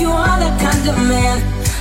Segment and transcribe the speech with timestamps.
[0.00, 1.36] you are that kind of man.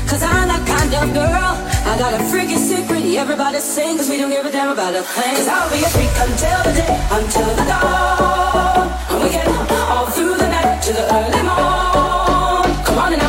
[0.07, 1.51] Cause I'm that kind of girl.
[1.87, 3.97] I got a freaking secret everybody sing.
[3.97, 5.35] Cause we don't give a damn about a plan.
[5.35, 8.85] Cause I'll be a freak until the day, until the dawn.
[9.11, 9.47] And we get
[9.93, 12.67] all through the night to the early morn.
[12.85, 13.28] Come on and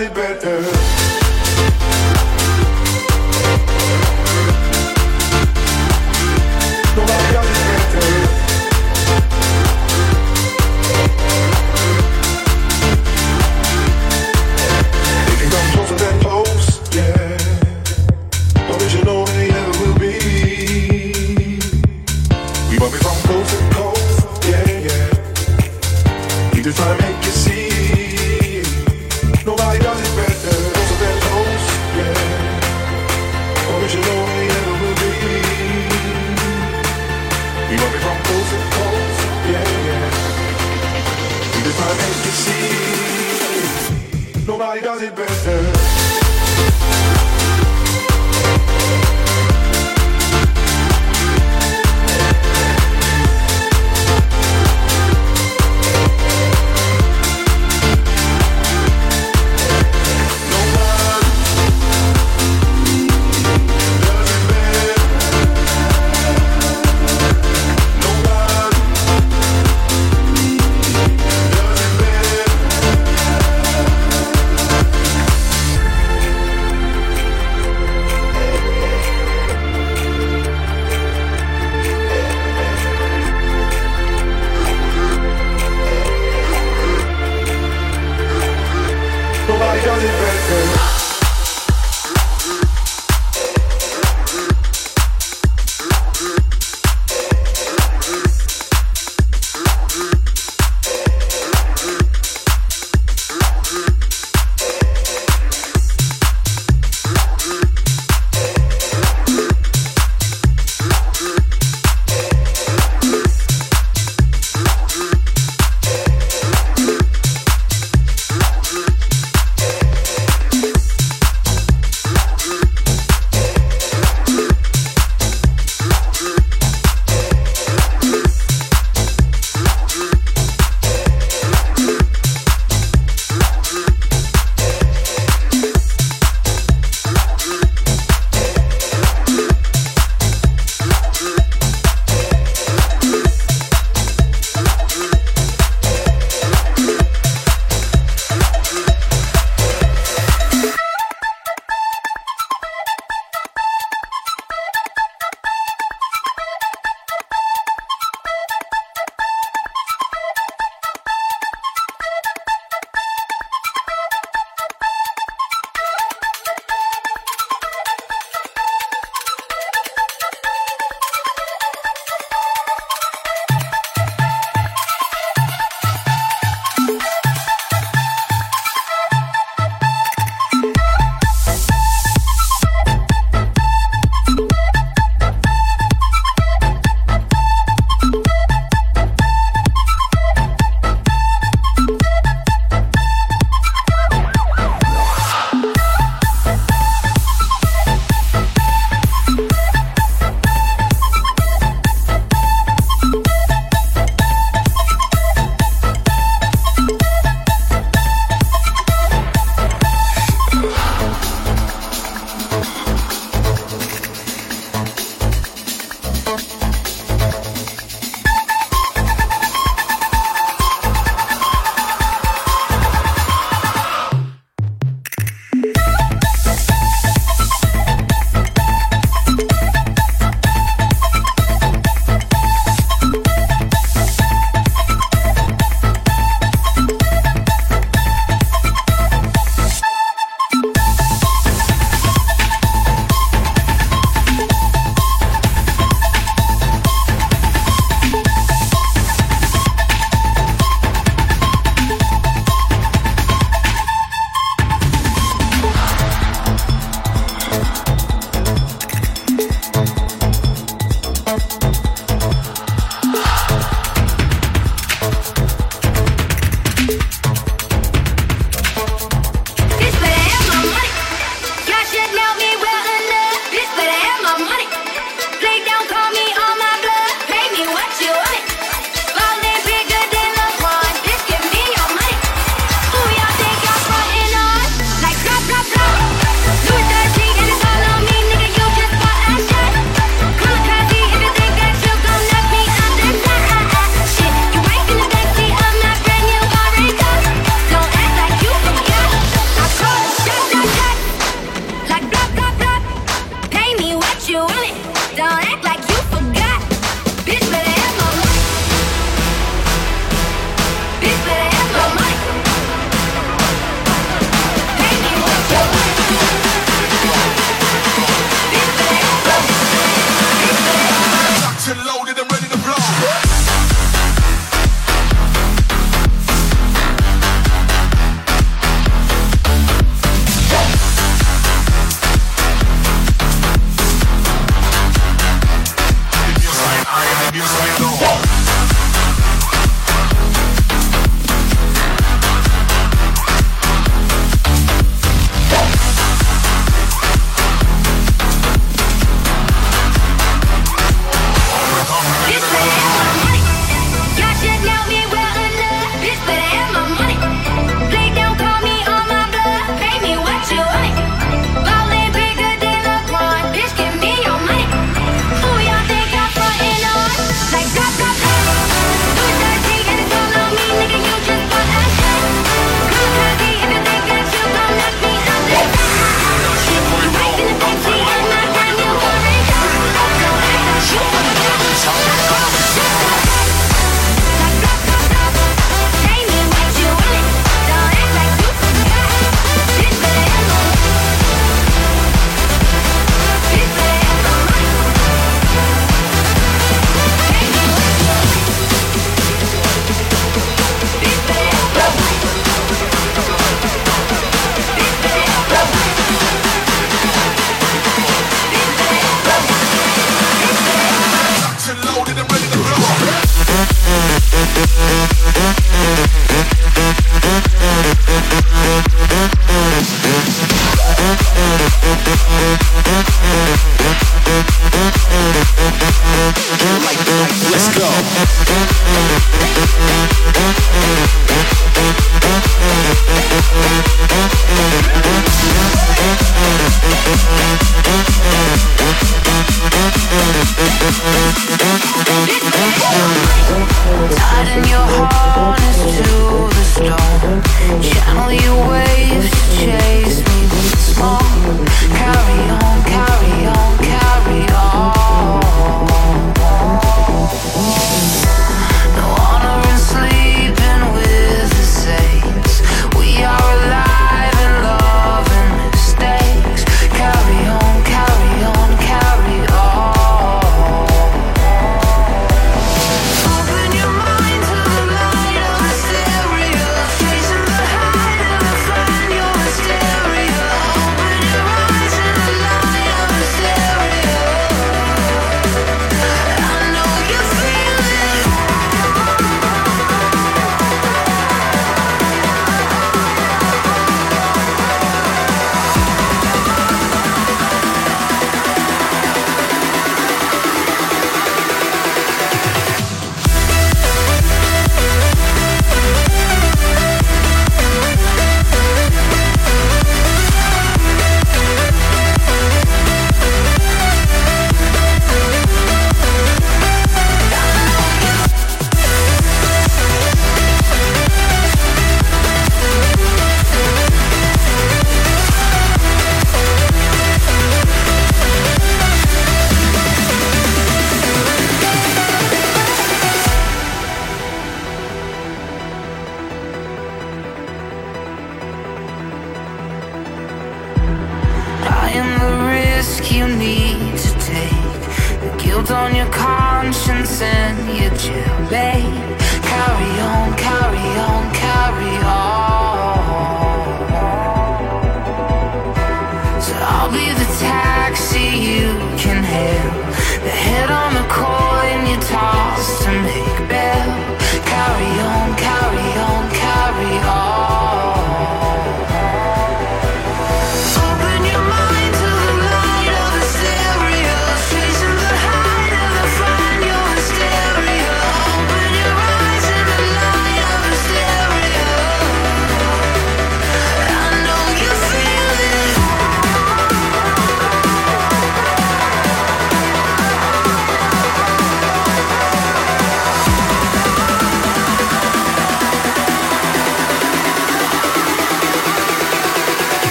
[0.00, 0.65] it better.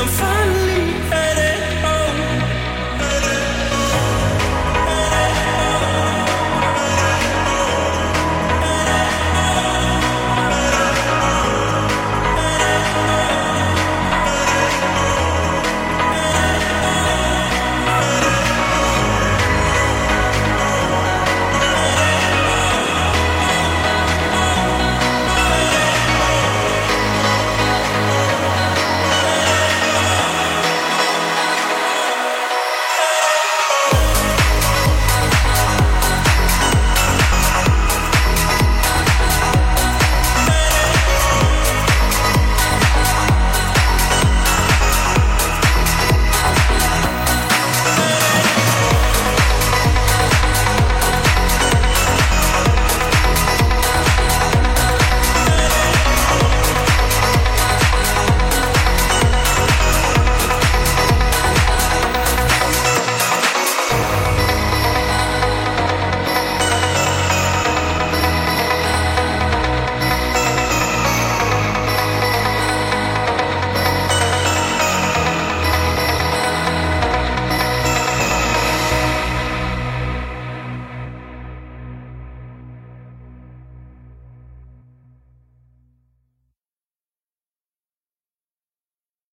[0.00, 0.47] I'm glad